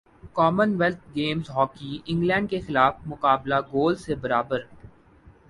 [0.35, 4.59] common wealth games hockey England کیخلاف مقابلہ goals سے برابر